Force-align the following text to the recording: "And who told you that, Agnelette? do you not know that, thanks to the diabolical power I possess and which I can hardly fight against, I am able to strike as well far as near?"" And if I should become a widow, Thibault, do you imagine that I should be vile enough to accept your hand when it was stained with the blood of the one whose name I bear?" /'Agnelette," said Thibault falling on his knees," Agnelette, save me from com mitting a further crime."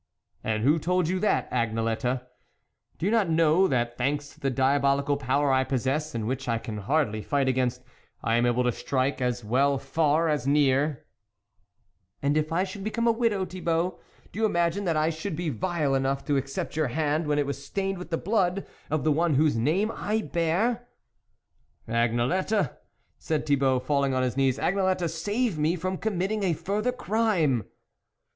"And 0.43 0.63
who 0.63 0.79
told 0.79 1.07
you 1.09 1.19
that, 1.19 1.47
Agnelette? 1.51 2.25
do 2.97 3.05
you 3.05 3.11
not 3.11 3.29
know 3.29 3.67
that, 3.67 3.99
thanks 3.99 4.29
to 4.29 4.39
the 4.39 4.49
diabolical 4.49 5.15
power 5.15 5.51
I 5.53 5.63
possess 5.63 6.15
and 6.15 6.25
which 6.27 6.47
I 6.49 6.57
can 6.57 6.79
hardly 6.79 7.21
fight 7.21 7.47
against, 7.47 7.83
I 8.23 8.35
am 8.37 8.47
able 8.47 8.63
to 8.63 8.71
strike 8.71 9.21
as 9.21 9.45
well 9.45 9.77
far 9.77 10.27
as 10.27 10.47
near?"" 10.47 11.05
And 12.23 12.35
if 12.35 12.51
I 12.51 12.63
should 12.63 12.83
become 12.83 13.05
a 13.05 13.11
widow, 13.11 13.45
Thibault, 13.45 13.99
do 14.31 14.39
you 14.39 14.45
imagine 14.47 14.85
that 14.85 14.97
I 14.97 15.11
should 15.11 15.35
be 15.35 15.49
vile 15.49 15.93
enough 15.93 16.25
to 16.25 16.35
accept 16.35 16.75
your 16.75 16.87
hand 16.87 17.27
when 17.27 17.37
it 17.37 17.45
was 17.45 17.63
stained 17.63 17.99
with 17.99 18.09
the 18.09 18.17
blood 18.17 18.65
of 18.89 19.03
the 19.03 19.11
one 19.11 19.35
whose 19.35 19.55
name 19.55 19.91
I 19.93 20.23
bear?" 20.23 20.87
/'Agnelette," 21.87 22.75
said 23.19 23.45
Thibault 23.45 23.81
falling 23.81 24.15
on 24.15 24.23
his 24.23 24.35
knees," 24.35 24.57
Agnelette, 24.57 25.07
save 25.11 25.59
me 25.59 25.75
from 25.75 25.99
com 25.99 26.17
mitting 26.17 26.41
a 26.41 26.53
further 26.53 26.91
crime." 26.91 27.65